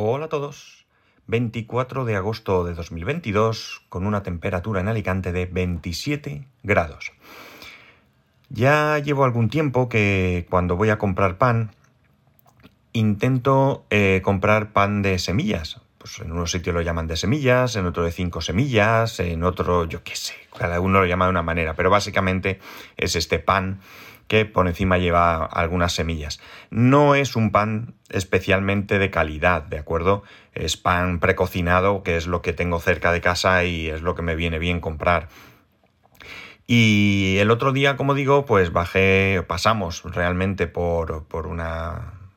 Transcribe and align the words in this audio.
Hola 0.00 0.26
a 0.26 0.28
todos. 0.28 0.86
24 1.26 2.04
de 2.04 2.14
agosto 2.14 2.62
de 2.62 2.72
2022 2.72 3.82
con 3.88 4.06
una 4.06 4.22
temperatura 4.22 4.80
en 4.80 4.86
Alicante 4.86 5.32
de 5.32 5.46
27 5.46 6.46
grados. 6.62 7.10
Ya 8.48 9.00
llevo 9.00 9.24
algún 9.24 9.50
tiempo 9.50 9.88
que 9.88 10.46
cuando 10.50 10.76
voy 10.76 10.90
a 10.90 10.98
comprar 10.98 11.36
pan 11.36 11.72
intento 12.92 13.86
eh, 13.90 14.20
comprar 14.22 14.72
pan 14.72 15.02
de 15.02 15.18
semillas. 15.18 15.80
Pues 15.98 16.20
en 16.20 16.30
unos 16.30 16.52
sitios 16.52 16.74
lo 16.74 16.80
llaman 16.80 17.08
de 17.08 17.16
semillas, 17.16 17.74
en 17.74 17.84
otro 17.84 18.04
de 18.04 18.12
cinco 18.12 18.40
semillas, 18.40 19.18
en 19.18 19.42
otro 19.42 19.84
yo 19.84 20.04
qué 20.04 20.14
sé, 20.14 20.34
cada 20.56 20.78
uno 20.78 21.00
lo 21.00 21.06
llama 21.06 21.24
de 21.24 21.32
una 21.32 21.42
manera, 21.42 21.74
pero 21.74 21.90
básicamente 21.90 22.60
es 22.96 23.16
este 23.16 23.40
pan 23.40 23.80
que 24.28 24.44
por 24.44 24.68
encima 24.68 24.98
lleva 24.98 25.44
algunas 25.44 25.92
semillas. 25.92 26.40
No 26.70 27.14
es 27.14 27.34
un 27.34 27.50
pan 27.50 27.94
especialmente 28.10 28.98
de 28.98 29.10
calidad, 29.10 29.62
¿de 29.62 29.78
acuerdo? 29.78 30.22
Es 30.52 30.76
pan 30.76 31.18
precocinado, 31.18 32.02
que 32.02 32.16
es 32.16 32.26
lo 32.26 32.42
que 32.42 32.52
tengo 32.52 32.78
cerca 32.78 33.10
de 33.10 33.20
casa 33.20 33.64
y 33.64 33.88
es 33.88 34.02
lo 34.02 34.14
que 34.14 34.22
me 34.22 34.36
viene 34.36 34.58
bien 34.58 34.80
comprar. 34.80 35.28
Y 36.66 37.38
el 37.38 37.50
otro 37.50 37.72
día, 37.72 37.96
como 37.96 38.14
digo, 38.14 38.44
pues 38.44 38.72
bajé, 38.72 39.42
pasamos 39.46 40.02
realmente 40.04 40.66
por, 40.66 41.24
por 41.24 41.46
un 41.46 41.62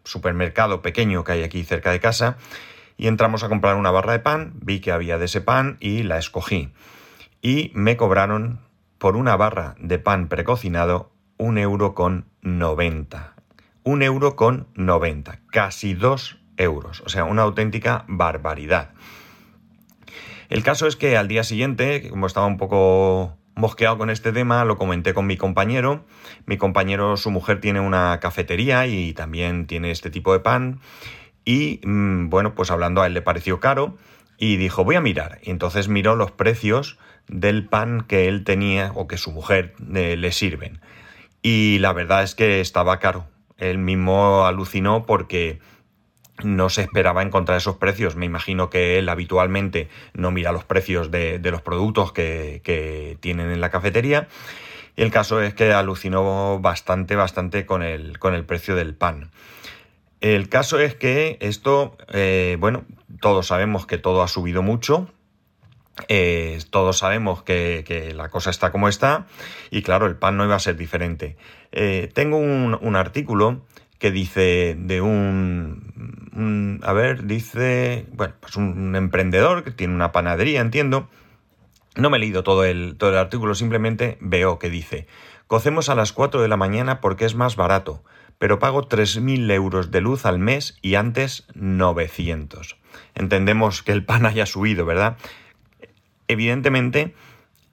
supermercado 0.05 0.81
pequeño 0.81 1.25
que 1.25 1.33
hay 1.33 1.43
aquí 1.43 1.63
cerca 1.63 1.91
de 1.91 1.99
casa 1.99 2.37
y 2.97 3.07
entramos 3.07 3.43
a 3.43 3.49
comprar 3.49 3.75
una 3.75 3.91
barra 3.91 4.13
de 4.13 4.19
pan, 4.19 4.53
vi 4.61 4.79
que 4.79 4.93
había 4.93 5.17
de 5.17 5.25
ese 5.25 5.41
pan 5.41 5.77
y 5.81 6.03
la 6.03 6.17
escogí. 6.17 6.71
Y 7.41 7.71
me 7.73 7.97
cobraron 7.97 8.61
por 8.99 9.17
una 9.17 9.35
barra 9.35 9.75
de 9.79 9.99
pan 9.99 10.27
precocinado 10.27 11.10
un 11.41 11.57
euro 11.57 11.95
con 11.95 12.25
90. 12.43 13.33
Un 13.81 14.03
euro 14.03 14.35
con 14.35 14.67
90. 14.75 15.39
Casi 15.49 15.95
dos 15.95 16.37
euros. 16.55 17.01
O 17.03 17.09
sea, 17.09 17.23
una 17.23 17.41
auténtica 17.41 18.05
barbaridad. 18.07 18.91
El 20.49 20.61
caso 20.61 20.85
es 20.85 20.95
que 20.95 21.17
al 21.17 21.27
día 21.27 21.43
siguiente, 21.43 22.07
como 22.11 22.27
estaba 22.27 22.45
un 22.45 22.57
poco 22.57 23.37
mosqueado 23.55 23.97
con 23.97 24.11
este 24.11 24.31
tema, 24.31 24.65
lo 24.65 24.77
comenté 24.77 25.15
con 25.15 25.25
mi 25.25 25.35
compañero. 25.35 26.05
Mi 26.45 26.57
compañero, 26.57 27.17
su 27.17 27.31
mujer 27.31 27.59
tiene 27.59 27.79
una 27.79 28.19
cafetería 28.19 28.85
y 28.85 29.13
también 29.13 29.65
tiene 29.65 29.89
este 29.89 30.11
tipo 30.11 30.33
de 30.33 30.41
pan. 30.41 30.79
Y 31.43 31.81
mm, 31.83 32.29
bueno, 32.29 32.53
pues 32.53 32.69
hablando 32.69 33.01
a 33.01 33.07
él 33.07 33.15
le 33.15 33.23
pareció 33.23 33.59
caro 33.59 33.97
y 34.37 34.57
dijo, 34.57 34.83
voy 34.83 34.93
a 34.93 35.01
mirar. 35.01 35.39
Y 35.41 35.49
entonces 35.49 35.87
miró 35.87 36.15
los 36.15 36.29
precios 36.29 36.99
del 37.27 37.65
pan 37.65 38.05
que 38.07 38.27
él 38.27 38.43
tenía 38.43 38.91
o 38.93 39.07
que 39.07 39.17
su 39.17 39.31
mujer 39.31 39.73
eh, 39.95 40.17
le 40.17 40.31
sirven 40.31 40.81
y 41.41 41.79
la 41.79 41.93
verdad 41.93 42.23
es 42.23 42.35
que 42.35 42.61
estaba 42.61 42.99
caro. 42.99 43.25
Él 43.57 43.77
mismo 43.77 44.45
alucinó 44.45 45.05
porque 45.05 45.59
no 46.43 46.69
se 46.69 46.81
esperaba 46.81 47.21
encontrar 47.21 47.57
esos 47.57 47.77
precios. 47.77 48.15
Me 48.15 48.25
imagino 48.25 48.69
que 48.69 48.97
él 48.97 49.09
habitualmente 49.09 49.89
no 50.13 50.31
mira 50.31 50.51
los 50.51 50.63
precios 50.63 51.11
de, 51.11 51.39
los 51.43 51.61
productos 51.61 52.11
que, 52.11 53.17
tienen 53.19 53.51
en 53.51 53.61
la 53.61 53.69
cafetería. 53.69 54.27
Y 54.95 55.03
el 55.03 55.11
caso 55.11 55.41
es 55.41 55.53
que 55.53 55.71
alucinó 55.73 56.59
bastante, 56.59 57.15
bastante 57.15 57.65
con 57.65 57.83
el, 57.83 58.19
con 58.19 58.33
el 58.33 58.45
precio 58.45 58.75
del 58.75 58.95
pan. 58.95 59.31
El 60.19 60.49
caso 60.49 60.79
es 60.79 60.95
que 60.95 61.37
esto, 61.39 61.97
eh, 62.11 62.57
bueno, 62.59 62.83
todos 63.21 63.47
sabemos 63.47 63.85
que 63.87 63.97
todo 63.97 64.21
ha 64.21 64.27
subido 64.27 64.61
mucho, 64.61 65.11
eh, 66.07 66.59
todos 66.69 66.99
sabemos 66.99 67.43
que, 67.43 68.13
la 68.15 68.29
cosa 68.29 68.49
está 68.49 68.71
como 68.71 68.87
está 68.87 69.25
y 69.69 69.81
claro, 69.81 70.07
el 70.07 70.15
pan 70.15 70.37
no 70.37 70.45
iba 70.45 70.55
a 70.55 70.59
ser 70.59 70.77
diferente. 70.77 71.37
Eh, 71.71 72.09
tengo 72.13 72.37
un, 72.37 72.95
artículo 72.95 73.61
que 73.99 74.11
dice 74.11 74.75
de 74.77 75.01
un, 75.01 76.79
a 76.83 76.93
ver, 76.93 77.25
dice, 77.25 78.05
bueno, 78.13 78.33
pues 78.39 78.55
un 78.55 78.95
emprendedor 78.95 79.63
que 79.63 79.71
tiene 79.71 79.93
una 79.93 80.11
panadería, 80.11 80.61
entiendo. 80.61 81.09
No 81.95 82.09
me 82.09 82.17
he 82.17 82.19
leído 82.21 82.43
todo 82.43 82.63
el, 82.63 82.95
todo 82.97 83.09
el 83.09 83.17
artículo, 83.17 83.53
simplemente 83.53 84.17
veo 84.21 84.59
que 84.59 84.69
dice, 84.69 85.07
cocemos 85.47 85.89
a 85.89 85.95
las 85.95 86.13
4 86.13 86.41
de 86.41 86.47
la 86.47 86.55
mañana 86.55 87.01
porque 87.01 87.25
es 87.25 87.35
más 87.35 87.57
barato, 87.57 88.01
pero 88.39 88.59
pago 88.59 88.87
3.000 88.87 89.51
euros 89.51 89.91
de 89.91 89.99
luz 89.99 90.25
al 90.25 90.39
mes 90.39 90.79
y 90.81 90.95
antes 90.95 91.45
900. 91.53 92.77
Entendemos 93.13 93.83
que 93.83 93.91
el 93.91 94.05
pan 94.05 94.25
haya 94.25 94.45
subido, 94.45 94.85
¿verdad? 94.85 95.17
Evidentemente, 96.31 97.13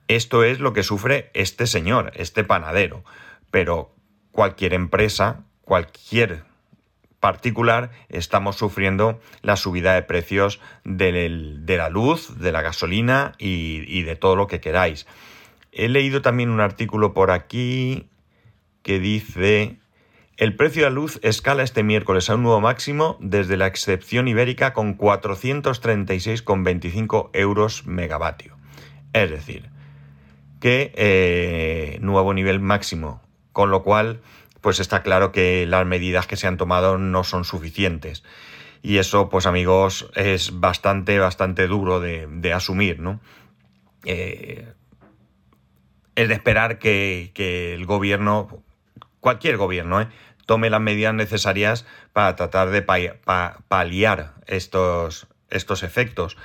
esto 0.08 0.42
es 0.42 0.58
lo 0.58 0.72
que 0.72 0.82
sufre 0.82 1.30
este 1.32 1.68
señor, 1.68 2.10
este 2.16 2.42
panadero, 2.42 3.04
pero 3.52 3.94
cualquier 4.32 4.74
empresa, 4.74 5.44
cualquier 5.62 6.42
particular, 7.20 7.92
estamos 8.08 8.56
sufriendo 8.56 9.20
la 9.42 9.54
subida 9.54 9.94
de 9.94 10.02
precios 10.02 10.58
de, 10.82 11.28
la 11.68 11.88
luz, 11.88 12.36
de 12.40 12.50
la 12.50 12.60
gasolina 12.60 13.34
y, 13.38 13.84
y 13.86 14.02
de 14.02 14.16
todo 14.16 14.34
lo 14.34 14.48
que 14.48 14.60
queráis. 14.60 15.06
He 15.70 15.88
leído 15.88 16.20
también 16.20 16.50
un 16.50 16.60
artículo 16.60 17.14
por 17.14 17.30
aquí 17.30 18.08
que 18.82 18.98
dice 18.98 19.76
el 20.38 20.56
precio 20.56 20.84
de 20.84 20.90
la 20.90 20.94
luz 20.94 21.18
escala 21.22 21.62
este 21.64 21.82
miércoles 21.82 22.30
a 22.30 22.36
un 22.36 22.44
nuevo 22.44 22.60
máximo 22.60 23.16
desde 23.20 23.56
la 23.56 23.66
excepción 23.66 24.28
ibérica 24.28 24.72
con 24.72 24.96
436,25 24.96 27.30
euros 27.32 27.84
megavatio. 27.86 28.56
Es 29.12 29.28
decir, 29.30 29.68
que 30.60 30.92
eh, 30.94 31.98
nuevo 32.00 32.32
nivel 32.34 32.60
máximo, 32.60 33.20
con 33.52 33.72
lo 33.72 33.82
cual 33.82 34.20
pues 34.60 34.78
está 34.78 35.02
claro 35.02 35.32
que 35.32 35.66
las 35.66 35.84
medidas 35.86 36.28
que 36.28 36.36
se 36.36 36.46
han 36.46 36.56
tomado 36.56 36.98
no 36.98 37.24
son 37.24 37.44
suficientes. 37.44 38.22
Y 38.80 38.98
eso, 38.98 39.30
pues 39.30 39.46
amigos, 39.46 40.08
es 40.14 40.60
bastante, 40.60 41.18
bastante 41.18 41.66
duro 41.66 41.98
de, 41.98 42.52
asumir, 42.52 43.00
¿no? 43.00 43.18
Eh, 44.04 44.68
es 46.14 46.28
de 46.28 46.34
esperar 46.34 46.78
que, 46.78 47.32
el 47.74 47.86
gobierno, 47.86 48.62
cualquier 49.20 49.56
gobierno, 49.56 50.00
¿eh? 50.00 50.06
Tome 50.48 50.70
las 50.70 50.80
medidas 50.80 51.12
necesarias 51.12 51.84
para 52.14 52.34
tratar 52.34 52.70
de 52.70 52.80
paliar 52.80 54.32
estos, 54.46 55.26
estos 55.50 55.82
efectos. 55.82 56.38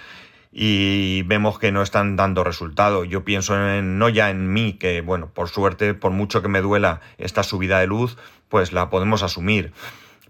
Y 0.52 1.24
vemos 1.24 1.58
que 1.58 1.72
no 1.72 1.82
están 1.82 2.18
dando 2.18 2.44
resultado. 2.44 3.06
Yo 3.06 3.24
pienso 3.24 3.56
en, 3.56 3.98
no 3.98 4.10
ya 4.10 4.30
en 4.30 4.52
mí, 4.52 4.74
que 4.74 5.00
bueno, 5.00 5.30
por 5.34 5.48
suerte, 5.48 5.94
por 5.94 6.12
mucho 6.12 6.42
que 6.42 6.50
me 6.50 6.62
duela 6.62 7.00
esta 7.18 7.44
subida 7.44 7.80
de 7.80 7.88
luz, 7.88 8.18
pues 8.50 8.74
la 8.74 8.90
podemos 8.90 9.24
asumir. 9.24 9.72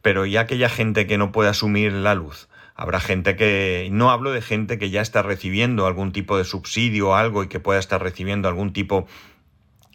Pero 0.03 0.27
ya 0.27 0.41
aquella 0.41 0.69
gente 0.69 1.07
que 1.07 1.17
no 1.17 1.31
puede 1.31 1.49
asumir 1.49 1.93
la 1.93 2.13
luz, 2.13 2.49
habrá 2.75 2.99
gente 2.99 3.35
que, 3.35 3.89
no 3.91 4.11
hablo 4.11 4.31
de 4.31 4.43
gente 4.43 4.77
que 4.77 4.91
ya 4.91 5.01
está 5.01 5.23
recibiendo 5.23 5.87
algún 5.87 6.11
tipo 6.11 6.37
de 6.37 6.43
subsidio 6.43 7.09
o 7.09 7.15
algo 7.15 7.43
y 7.43 7.47
que 7.47 7.59
pueda 7.59 7.79
estar 7.79 8.03
recibiendo 8.03 8.47
algún 8.47 8.71
tipo 8.71 9.07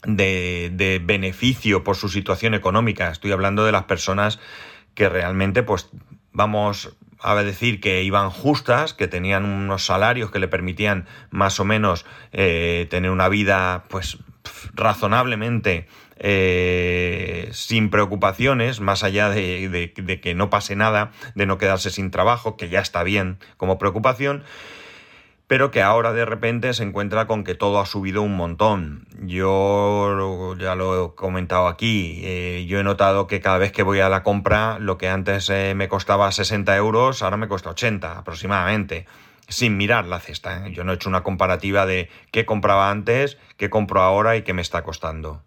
de, 0.05 1.01
beneficio 1.05 1.85
por 1.85 1.97
su 1.97 2.09
situación 2.09 2.55
económica. 2.55 3.11
Estoy 3.11 3.33
hablando 3.33 3.65
de 3.65 3.73
las 3.73 3.85
personas 3.85 4.39
que 4.95 5.09
realmente, 5.09 5.63
pues, 5.63 5.91
vamos 6.33 6.97
a 7.21 7.35
decir 7.37 7.81
que 7.81 8.03
iban 8.03 8.31
justas, 8.31 8.95
que 8.95 9.09
tenían 9.09 9.45
unos 9.45 9.85
salarios 9.85 10.31
que 10.31 10.39
le 10.39 10.49
permitían 10.49 11.07
más 11.31 11.59
o 11.59 11.65
menos 11.65 12.07
eh, 12.33 12.87
tener 12.91 13.11
una 13.11 13.29
vida, 13.29 13.85
pues, 13.89 14.19
razonablemente 14.75 15.89
eh, 16.21 17.49
sin 17.53 17.91
preocupaciones, 17.91 18.81
más 18.81 19.05
allá 19.05 19.31
de, 19.31 19.69
de, 19.69 20.21
que 20.21 20.35
no 20.35 20.51
pase 20.51 20.75
nada, 20.75 21.13
de 21.35 21.47
no 21.47 21.59
quedarse 21.59 21.91
sin 21.91 22.11
trabajo, 22.11 22.57
que 22.57 22.69
ya 22.69 22.81
está 22.81 23.03
bien 23.03 23.39
como 23.57 23.79
preocupación, 23.79 24.43
pero 25.49 25.71
que 25.71 25.83
ahora 25.83 26.13
de 26.13 26.27
repente 26.27 26.73
se 26.75 26.85
encuentra 26.85 27.27
con 27.27 27.43
que 27.43 27.55
todo 27.55 27.81
ha 27.81 27.87
subido 27.87 28.23
un 28.23 28.37
montón. 28.37 29.07
Yo 29.23 30.55
ya 30.59 30.75
lo 30.75 31.07
he 31.07 31.15
comentado 31.15 31.67
aquí, 31.67 32.21
eh, 32.23 32.67
yo 32.69 32.79
he 32.79 32.85
notado 32.85 33.27
que 33.27 33.41
cada 33.41 33.57
vez 33.57 33.73
que 33.73 33.83
voy 33.83 34.01
a 34.01 34.11
la 34.11 34.23
compra, 34.23 34.79
lo 34.79 34.99
que 34.99 35.09
antes 35.09 35.49
eh, 35.49 35.73
me 35.75 35.89
costaba 35.89 36.31
60 36.31 36.77
euros, 36.77 37.23
ahora 37.23 37.39
me 37.39 37.49
cuesta 37.49 37.71
80 37.71 38.19
aproximadamente, 38.19 39.07
sin 39.49 39.79
mirar 39.79 40.05
la 40.05 40.21
cesta. 40.21 40.67
¿eh? 40.67 40.73
Yo 40.73 40.85
no 40.85 40.93
he 40.93 40.97
hecho 40.97 41.09
una 41.09 41.23
comparativa 41.23 41.87
de 41.87 42.11
qué 42.31 42.45
compraba 42.45 42.91
antes, 42.91 43.39
qué 43.57 43.71
compro 43.71 44.03
ahora 44.03 44.37
y 44.37 44.43
qué 44.43 44.53
me 44.53 44.63
está 44.63 44.83
costando. 44.83 45.43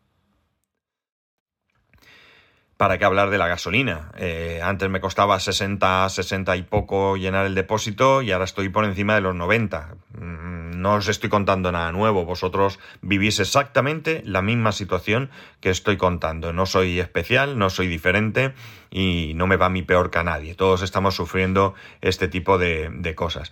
¿Para 2.81 2.97
qué 2.97 3.05
hablar 3.05 3.29
de 3.29 3.37
la 3.37 3.47
gasolina? 3.47 4.09
Eh, 4.17 4.59
antes 4.63 4.89
me 4.89 4.99
costaba 4.99 5.39
60, 5.39 6.09
60 6.09 6.55
y 6.55 6.63
poco 6.63 7.15
llenar 7.15 7.45
el 7.45 7.53
depósito 7.53 8.23
y 8.23 8.31
ahora 8.31 8.45
estoy 8.45 8.69
por 8.69 8.85
encima 8.85 9.13
de 9.13 9.21
los 9.21 9.35
90. 9.35 9.97
Mm, 10.17 10.81
no 10.81 10.95
os 10.95 11.07
estoy 11.07 11.29
contando 11.29 11.71
nada 11.71 11.91
nuevo. 11.91 12.25
Vosotros 12.25 12.79
vivís 13.03 13.39
exactamente 13.39 14.23
la 14.25 14.41
misma 14.41 14.71
situación 14.71 15.29
que 15.59 15.69
estoy 15.69 15.97
contando. 15.97 16.53
No 16.53 16.65
soy 16.65 16.99
especial, 16.99 17.59
no 17.59 17.69
soy 17.69 17.85
diferente 17.85 18.55
y 18.89 19.33
no 19.35 19.45
me 19.45 19.57
va 19.57 19.69
mi 19.69 19.83
peor 19.83 20.09
que 20.09 20.17
a 20.17 20.23
nadie. 20.23 20.55
Todos 20.55 20.81
estamos 20.81 21.13
sufriendo 21.13 21.75
este 22.01 22.27
tipo 22.29 22.57
de, 22.57 22.89
de 22.91 23.13
cosas. 23.13 23.51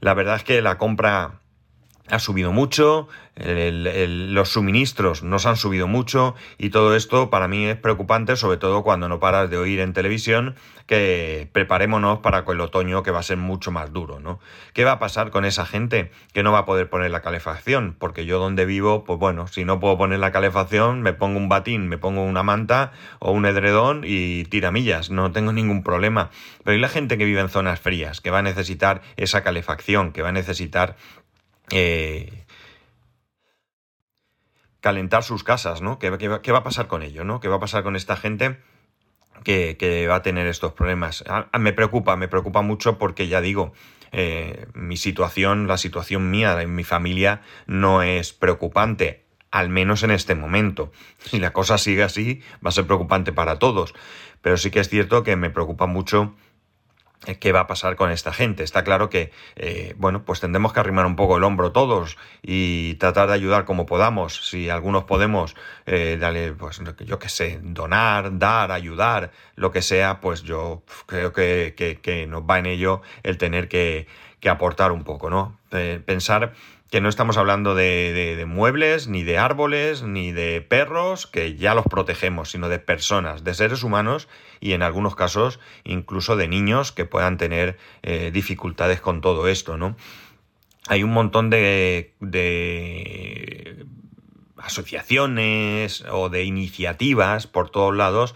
La 0.00 0.14
verdad 0.14 0.36
es 0.36 0.44
que 0.44 0.62
la 0.62 0.78
compra 0.78 1.32
ha 2.10 2.18
subido 2.18 2.52
mucho, 2.52 3.08
los 3.36 4.48
suministros 4.48 5.22
nos 5.22 5.46
han 5.46 5.56
subido 5.56 5.86
mucho 5.86 6.34
y 6.58 6.70
todo 6.70 6.94
esto 6.94 7.30
para 7.30 7.48
mí 7.48 7.66
es 7.66 7.76
preocupante, 7.76 8.36
sobre 8.36 8.58
todo 8.58 8.82
cuando 8.82 9.08
no 9.08 9.18
paras 9.20 9.48
de 9.48 9.56
oír 9.56 9.80
en 9.80 9.92
televisión 9.92 10.56
que 10.86 11.48
preparémonos 11.52 12.18
para 12.18 12.44
el 12.46 12.60
otoño 12.60 13.02
que 13.02 13.12
va 13.12 13.20
a 13.20 13.22
ser 13.22 13.36
mucho 13.36 13.70
más 13.70 13.92
duro, 13.92 14.18
¿no? 14.18 14.40
¿Qué 14.74 14.84
va 14.84 14.92
a 14.92 14.98
pasar 14.98 15.30
con 15.30 15.44
esa 15.44 15.64
gente 15.64 16.10
que 16.32 16.42
no 16.42 16.50
va 16.50 16.58
a 16.58 16.64
poder 16.64 16.90
poner 16.90 17.12
la 17.12 17.22
calefacción? 17.22 17.94
Porque 17.96 18.26
yo 18.26 18.40
donde 18.40 18.66
vivo, 18.66 19.04
pues 19.04 19.18
bueno, 19.18 19.46
si 19.46 19.64
no 19.64 19.78
puedo 19.78 19.96
poner 19.96 20.18
la 20.18 20.32
calefacción, 20.32 21.00
me 21.00 21.12
pongo 21.12 21.38
un 21.38 21.48
batín, 21.48 21.88
me 21.88 21.96
pongo 21.96 22.24
una 22.24 22.42
manta 22.42 22.90
o 23.20 23.30
un 23.30 23.46
edredón 23.46 24.02
y 24.04 24.44
tiramillas, 24.44 25.10
no 25.10 25.30
tengo 25.30 25.52
ningún 25.52 25.84
problema. 25.84 26.30
Pero 26.64 26.76
¿y 26.76 26.80
la 26.80 26.88
gente 26.88 27.16
que 27.16 27.24
vive 27.24 27.40
en 27.40 27.48
zonas 27.48 27.78
frías, 27.78 28.20
que 28.20 28.30
va 28.30 28.40
a 28.40 28.42
necesitar 28.42 29.00
esa 29.16 29.42
calefacción, 29.42 30.10
que 30.12 30.22
va 30.22 30.30
a 30.30 30.32
necesitar 30.32 30.96
eh, 31.70 32.44
calentar 34.80 35.22
sus 35.22 35.44
casas, 35.44 35.82
¿no? 35.82 35.98
¿Qué, 35.98 36.10
va 36.10 36.58
a 36.58 36.62
pasar 36.62 36.86
con 36.86 37.02
ello, 37.02 37.24
¿no? 37.24 37.40
¿Qué 37.40 37.48
va 37.48 37.56
a 37.56 37.60
pasar 37.60 37.82
con 37.82 37.96
esta 37.96 38.16
gente 38.16 38.58
que, 39.44 40.06
va 40.08 40.16
a 40.16 40.22
tener 40.22 40.46
estos 40.46 40.72
problemas? 40.72 41.24
me 41.58 41.72
preocupa, 41.72 42.16
me 42.16 42.28
preocupa 42.28 42.62
mucho 42.62 42.98
porque 42.98 43.28
ya 43.28 43.40
digo, 43.40 43.72
eh, 44.12 44.66
mi 44.74 44.96
situación, 44.96 45.66
la 45.66 45.76
situación 45.76 46.30
mía, 46.30 46.60
en 46.60 46.74
mi 46.74 46.84
familia, 46.84 47.42
no 47.66 48.02
es 48.02 48.32
preocupante, 48.32 49.24
al 49.50 49.68
menos 49.68 50.02
en 50.02 50.10
este 50.10 50.34
momento. 50.34 50.92
Si 51.18 51.38
la 51.38 51.52
cosa 51.52 51.78
sigue 51.78 52.02
así, 52.02 52.42
va 52.64 52.70
a 52.70 52.72
ser 52.72 52.86
preocupante 52.86 53.32
para 53.32 53.58
todos. 53.58 53.94
Pero 54.40 54.56
sí 54.56 54.70
que 54.70 54.80
es 54.80 54.88
cierto 54.88 55.22
que 55.22 55.36
me 55.36 55.50
preocupa 55.50 55.86
mucho 55.86 56.34
qué 57.38 57.52
va 57.52 57.60
a 57.60 57.66
pasar 57.66 57.96
con 57.96 58.10
esta 58.10 58.32
gente. 58.32 58.62
Está 58.62 58.84
claro 58.84 59.10
que, 59.10 59.30
eh, 59.56 59.94
bueno, 59.98 60.24
pues 60.24 60.40
tendremos 60.40 60.72
que 60.72 60.80
arrimar 60.80 61.06
un 61.06 61.16
poco 61.16 61.36
el 61.36 61.44
hombro 61.44 61.72
todos 61.72 62.16
y 62.42 62.94
tratar 62.94 63.28
de 63.28 63.34
ayudar 63.34 63.64
como 63.64 63.86
podamos. 63.86 64.48
Si 64.48 64.70
algunos 64.70 65.04
podemos, 65.04 65.54
eh, 65.86 66.16
darle, 66.18 66.52
pues 66.52 66.80
yo 67.00 67.18
qué 67.18 67.28
sé, 67.28 67.60
donar, 67.62 68.38
dar, 68.38 68.72
ayudar, 68.72 69.32
lo 69.54 69.70
que 69.70 69.82
sea, 69.82 70.20
pues 70.20 70.42
yo 70.42 70.82
creo 71.06 71.32
que, 71.32 71.74
que, 72.02 72.26
nos 72.26 72.42
va 72.42 72.58
en 72.58 72.66
ello 72.66 73.02
el 73.22 73.38
tener 73.38 73.68
que, 73.68 74.06
que 74.40 74.48
aportar 74.48 74.92
un 74.92 75.04
poco, 75.04 75.30
¿no? 75.30 75.58
pensar 76.04 76.52
que 76.90 77.00
no 77.00 77.08
estamos 77.08 77.36
hablando 77.36 77.76
de, 77.76 78.44
muebles, 78.48 79.06
ni 79.06 79.22
de 79.22 79.38
árboles, 79.38 80.02
ni 80.02 80.32
de 80.32 80.60
perros, 80.60 81.28
que 81.28 81.54
ya 81.54 81.74
los 81.74 81.84
protegemos, 81.84 82.50
sino 82.50 82.68
de 82.68 82.80
personas, 82.80 83.44
de 83.44 83.54
seres 83.54 83.84
humanos 83.84 84.28
y 84.60 84.72
en 84.72 84.82
algunos 84.82 85.14
casos 85.14 85.60
incluso 85.84 86.36
de 86.36 86.48
niños 86.48 86.90
que 86.90 87.04
puedan 87.04 87.38
tener 87.38 87.78
eh, 88.02 88.30
dificultades 88.32 89.00
con 89.00 89.20
todo 89.20 89.46
esto, 89.46 89.76
¿no? 89.76 89.96
Hay 90.88 91.04
un 91.04 91.12
montón 91.12 91.50
de, 91.50 92.14
de 92.18 93.86
asociaciones 94.56 96.04
o 96.10 96.28
de 96.28 96.42
iniciativas 96.42 97.46
por 97.46 97.70
todos 97.70 97.94
lados 97.94 98.34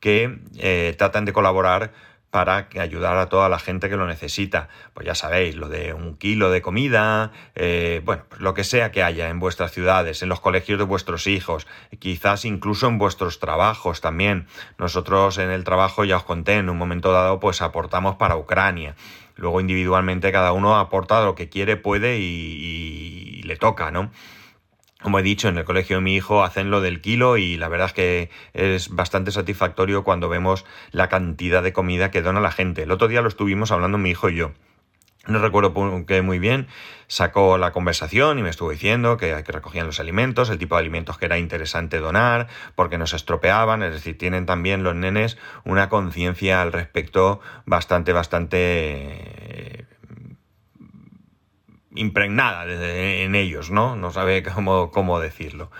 que 0.00 0.40
eh, 0.58 0.96
tratan 0.98 1.24
de 1.24 1.32
colaborar 1.32 1.92
para 2.32 2.66
ayudar 2.80 3.18
a 3.18 3.28
toda 3.28 3.50
la 3.50 3.58
gente 3.58 3.90
que 3.90 3.96
lo 3.98 4.06
necesita. 4.06 4.70
Pues 4.94 5.06
ya 5.06 5.14
sabéis, 5.14 5.54
lo 5.54 5.68
de 5.68 5.92
un 5.92 6.16
kilo 6.16 6.50
de 6.50 6.62
comida, 6.62 7.30
eh, 7.54 8.00
bueno, 8.06 8.22
pues 8.26 8.40
lo 8.40 8.54
que 8.54 8.64
sea 8.64 8.90
que 8.90 9.02
haya 9.02 9.28
en 9.28 9.38
vuestras 9.38 9.70
ciudades, 9.70 10.22
en 10.22 10.30
los 10.30 10.40
colegios 10.40 10.78
de 10.78 10.86
vuestros 10.86 11.26
hijos, 11.26 11.66
quizás 11.98 12.46
incluso 12.46 12.88
en 12.88 12.96
vuestros 12.96 13.38
trabajos 13.38 14.00
también. 14.00 14.46
Nosotros 14.78 15.36
en 15.36 15.50
el 15.50 15.62
trabajo, 15.62 16.04
ya 16.04 16.16
os 16.16 16.24
conté, 16.24 16.54
en 16.54 16.70
un 16.70 16.78
momento 16.78 17.12
dado, 17.12 17.38
pues 17.38 17.60
aportamos 17.60 18.16
para 18.16 18.38
Ucrania. 18.38 18.96
Luego 19.36 19.60
individualmente 19.60 20.32
cada 20.32 20.52
uno 20.52 20.78
aporta 20.78 21.22
lo 21.22 21.34
que 21.34 21.50
quiere, 21.50 21.76
puede 21.76 22.18
y, 22.18 22.22
y 22.24 23.42
le 23.42 23.56
toca, 23.56 23.90
¿no? 23.90 24.10
Como 25.02 25.18
he 25.18 25.22
dicho, 25.22 25.48
en 25.48 25.58
el 25.58 25.64
colegio 25.64 25.96
de 25.96 26.02
mi 26.02 26.14
hijo 26.14 26.42
hacen 26.44 26.70
lo 26.70 26.80
del 26.80 27.00
kilo 27.00 27.36
y 27.36 27.56
la 27.56 27.68
verdad 27.68 27.88
es 27.88 27.92
que 27.92 28.30
es 28.54 28.88
bastante 28.88 29.32
satisfactorio 29.32 30.04
cuando 30.04 30.28
vemos 30.28 30.64
la 30.90 31.08
cantidad 31.08 31.62
de 31.62 31.72
comida 31.72 32.10
que 32.10 32.22
dona 32.22 32.40
la 32.40 32.52
gente. 32.52 32.84
El 32.84 32.90
otro 32.90 33.08
día 33.08 33.22
lo 33.22 33.28
estuvimos 33.28 33.72
hablando 33.72 33.98
mi 33.98 34.10
hijo 34.10 34.28
y 34.28 34.36
yo. 34.36 34.52
No 35.28 35.38
recuerdo 35.38 35.72
que 36.04 36.20
muy 36.20 36.40
bien, 36.40 36.66
sacó 37.06 37.56
la 37.56 37.70
conversación 37.70 38.40
y 38.40 38.42
me 38.42 38.50
estuvo 38.50 38.70
diciendo 38.70 39.16
que, 39.16 39.40
que 39.44 39.52
recogían 39.52 39.86
los 39.86 40.00
alimentos, 40.00 40.50
el 40.50 40.58
tipo 40.58 40.74
de 40.74 40.80
alimentos 40.80 41.16
que 41.16 41.26
era 41.26 41.38
interesante 41.38 41.98
donar, 41.98 42.48
porque 42.74 42.98
no 42.98 43.06
se 43.06 43.14
estropeaban, 43.14 43.84
es 43.84 43.92
decir, 43.92 44.18
tienen 44.18 44.46
también 44.46 44.82
los 44.82 44.96
nenes 44.96 45.38
una 45.64 45.88
conciencia 45.88 46.60
al 46.60 46.72
respecto 46.72 47.40
bastante, 47.66 48.12
bastante 48.12 49.71
impregnada 51.94 52.64
en 52.66 53.34
ellos, 53.34 53.70
¿no? 53.70 53.96
No 53.96 54.10
sabe 54.10 54.42
cómo, 54.42 54.90
cómo 54.90 55.20
decirlo. 55.20 55.70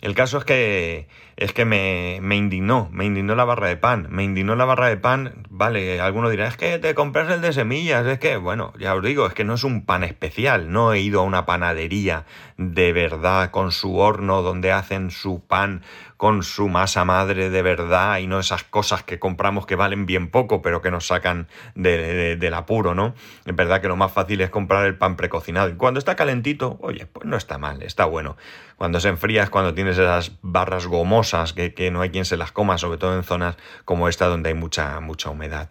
El 0.00 0.14
caso 0.14 0.38
es 0.38 0.44
que 0.44 1.08
es 1.38 1.52
que 1.52 1.64
me, 1.64 2.16
indignó, 2.34 2.88
me 2.90 3.04
indignó 3.04 3.36
la 3.36 3.44
barra 3.44 3.68
de 3.68 3.76
pan, 3.76 4.08
me 4.10 4.24
indignó 4.24 4.56
la 4.56 4.64
barra 4.64 4.88
de 4.88 4.96
pan, 4.96 5.46
vale, 5.50 6.00
alguno 6.00 6.30
dirá, 6.30 6.48
es 6.48 6.56
que 6.56 6.80
te 6.80 6.96
compras 6.96 7.30
el 7.30 7.40
de 7.40 7.52
semillas, 7.52 8.04
es 8.06 8.18
que, 8.18 8.36
bueno, 8.36 8.72
ya 8.76 8.96
os 8.96 9.04
digo, 9.04 9.24
es 9.24 9.34
que 9.34 9.44
no 9.44 9.54
es 9.54 9.62
un 9.62 9.86
pan 9.86 10.02
especial, 10.02 10.72
no 10.72 10.92
he 10.92 11.00
ido 11.00 11.20
a 11.20 11.22
una 11.24 11.46
panadería 11.46 12.26
de 12.56 12.92
verdad 12.92 13.52
con 13.52 13.70
su 13.70 13.98
horno 13.98 14.42
donde 14.42 14.72
hacen 14.72 15.12
su 15.12 15.40
pan 15.46 15.82
con 16.18 16.42
su 16.42 16.68
masa 16.68 17.04
madre 17.04 17.48
de 17.48 17.62
verdad 17.62 18.18
y 18.18 18.26
no 18.26 18.40
esas 18.40 18.64
cosas 18.64 19.04
que 19.04 19.20
compramos 19.20 19.66
que 19.66 19.76
valen 19.76 20.04
bien 20.04 20.30
poco 20.30 20.60
pero 20.62 20.82
que 20.82 20.90
nos 20.90 21.06
sacan 21.06 21.46
de, 21.76 22.36
del 22.36 22.54
apuro, 22.54 22.94
¿no? 22.94 23.14
Es 23.46 23.54
verdad 23.54 23.80
que 23.80 23.86
lo 23.86 23.96
más 23.96 24.12
fácil 24.12 24.40
es 24.40 24.50
comprar 24.50 24.84
el 24.84 24.96
pan 24.96 25.16
precocinado 25.16 25.68
y 25.68 25.74
cuando 25.74 25.98
está 25.98 26.16
calentito, 26.16 26.76
oye, 26.82 27.06
pues 27.06 27.24
no 27.24 27.36
está 27.36 27.56
mal, 27.56 27.82
está 27.82 28.04
bueno. 28.04 28.36
Cuando 28.76 28.98
se 28.98 29.08
enfría 29.08 29.44
es 29.44 29.50
cuando 29.50 29.74
tienes 29.74 29.96
esas 29.96 30.32
barras 30.42 30.86
gomosas 30.88 31.52
que, 31.52 31.72
que 31.72 31.92
no 31.92 32.00
hay 32.00 32.10
quien 32.10 32.24
se 32.24 32.36
las 32.36 32.50
coma, 32.50 32.78
sobre 32.78 32.98
todo 32.98 33.16
en 33.16 33.22
zonas 33.22 33.56
como 33.84 34.08
esta 34.08 34.26
donde 34.26 34.48
hay 34.48 34.54
mucha, 34.56 34.98
mucha 35.00 35.30
humedad. 35.30 35.70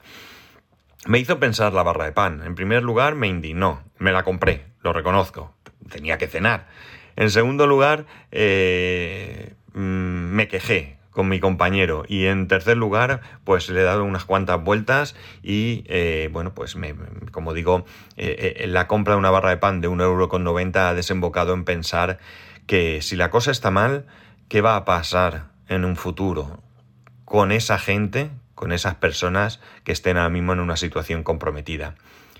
Me 1.05 1.19
hizo 1.19 1.39
pensar 1.39 1.73
la 1.73 1.83
barra 1.83 2.05
de 2.05 2.13
pan. 2.13 2.41
En 2.45 2.55
primer 2.55 2.83
lugar, 2.83 3.15
me 3.15 3.27
indignó. 3.27 3.83
Me 3.97 4.11
la 4.11 4.23
compré, 4.23 4.65
lo 4.81 4.93
reconozco. 4.93 5.53
Tenía 5.89 6.17
que 6.17 6.27
cenar. 6.27 6.67
En 7.15 7.31
segundo 7.31 7.65
lugar, 7.65 8.05
eh, 8.31 9.55
Mm, 9.77 10.33
me 10.33 10.47
quejé 10.47 10.97
con 11.11 11.29
mi 11.29 11.39
compañero. 11.39 12.03
Y 12.07 12.25
en 12.25 12.47
tercer 12.47 12.77
lugar 12.77 13.21
pues 13.43 13.69
le 13.69 13.81
he 13.81 13.83
dado 13.83 14.03
unas 14.03 14.25
cuantas 14.25 14.63
vueltas 14.63 15.15
y 15.43 15.83
eh, 15.87 16.29
bueno 16.31 16.55
pues 16.55 16.75
me, 16.75 16.95
como 17.31 17.53
digo 17.53 17.85
eh, 18.17 18.55
eh, 18.57 18.67
la 18.67 18.87
compra 18.87 19.13
de 19.13 19.19
una 19.19 19.29
barra 19.29 19.51
de 19.51 19.57
pan 19.57 19.79
de 19.79 19.87
1,90€ 19.87 20.75
ha 20.77 20.93
desembocado 20.95 21.53
en 21.53 21.63
pensar 21.63 22.17
que 22.65 23.03
si 23.03 23.15
la 23.15 23.29
cosa 23.29 23.51
está 23.51 23.69
mal 23.69 24.05
¿qué 24.49 24.61
va 24.61 24.75
a 24.75 24.85
pasar 24.85 25.45
en 25.69 25.85
un 25.85 25.95
futuro 25.95 26.61
con 27.25 27.51
esa 27.51 27.77
gente 27.77 28.31
con 28.55 28.71
esas 28.71 28.95
personas 28.95 29.59
que 29.83 29.91
estén 29.91 30.17
ahora 30.17 30.29
mismo 30.29 30.53
en 30.53 30.59
una 30.59 30.77
situación 30.77 31.23
comprometida 31.23 31.95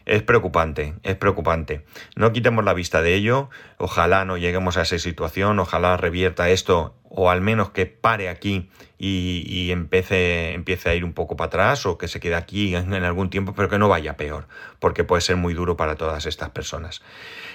es 0.07 0.23
preocupante, 0.23 0.95
es 1.03 1.17
preocupante. 1.17 1.85
No 2.15 2.31
quitemos 2.31 2.63
la 2.63 2.73
vista 2.73 3.01
de 3.01 3.13
ello, 3.13 3.49
ojalá 3.77 4.23
no 4.23 4.37
lleguemos 4.37 4.77
a 4.77 4.83
esa 4.83 4.97
situación, 4.97 5.59
ojalá 5.59 5.97
revierta 5.97 6.49
esto 6.49 6.95
o 7.03 7.29
al 7.29 7.41
menos 7.41 7.71
que 7.71 7.85
pare 7.87 8.29
aquí 8.29 8.69
y, 8.97 9.69
empiece, 9.69 10.55
a 10.85 10.95
ir 10.95 11.03
un 11.03 11.13
poco 11.13 11.35
para 11.35 11.47
atrás 11.47 11.85
o 11.85 11.97
que 11.97 12.07
se 12.07 12.21
quede 12.21 12.35
aquí 12.35 12.73
en, 12.73 12.93
algún 12.93 13.29
tiempo, 13.29 13.53
pero 13.53 13.69
que 13.69 13.79
no 13.79 13.89
vaya 13.89 14.15
peor, 14.15 14.47
porque 14.79 15.03
puede 15.03 15.21
ser 15.21 15.35
muy 15.35 15.53
duro 15.53 15.75
para 15.75 15.95
todas 15.95 16.25
estas 16.25 16.51
personas. 16.51 17.01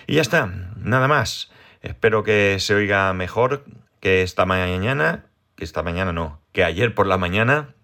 Y 0.07 0.17
ya 0.17 0.21
está, 0.21 0.47
nada 0.77 1.09
más. 1.09 1.51
Espero 1.81 2.23
que 2.23 2.59
se 2.61 2.75
oiga 2.75 3.13
mejor 3.15 3.65
que 4.01 4.23
esta 4.23 4.45
mañana, 4.45 5.25
que 5.57 5.65
esta 5.65 5.83
mañana 5.83 6.13
no, 6.13 6.41
que 6.53 6.65
ayer 6.65 6.95
por 6.95 7.07
la 7.07 7.17
mañana 7.17 7.75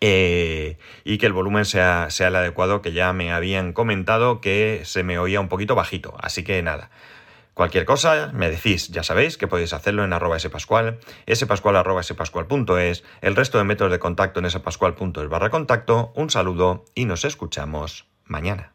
eh, 0.00 0.78
y 1.04 1.18
que 1.18 1.26
el 1.26 1.32
volumen 1.32 1.64
sea, 1.64 2.08
sea 2.10 2.28
el 2.28 2.36
adecuado 2.36 2.82
que 2.82 2.92
ya 2.92 3.12
me 3.12 3.32
habían 3.32 3.72
comentado 3.72 4.40
que 4.40 4.82
se 4.84 5.02
me 5.02 5.18
oía 5.18 5.40
un 5.40 5.48
poquito 5.48 5.74
bajito. 5.74 6.16
Así 6.20 6.44
que 6.44 6.62
nada. 6.62 6.90
Cualquier 7.58 7.86
cosa, 7.86 8.30
me 8.32 8.48
decís, 8.48 8.86
ya 8.86 9.02
sabéis 9.02 9.36
que 9.36 9.48
podéis 9.48 9.72
hacerlo 9.72 10.04
en 10.04 10.12
arroba 10.12 10.38
spascual, 10.38 11.00
spascual 11.34 11.74
arroba 11.74 12.04
spascual.es, 12.04 13.02
el 13.20 13.34
resto 13.34 13.58
de 13.58 13.64
métodos 13.64 13.90
de 13.90 13.98
contacto 13.98 14.38
en 14.38 14.48
spascual.es 14.48 15.28
barra 15.28 15.50
contacto, 15.50 16.12
un 16.14 16.30
saludo 16.30 16.84
y 16.94 17.06
nos 17.06 17.24
escuchamos 17.24 18.06
mañana. 18.26 18.74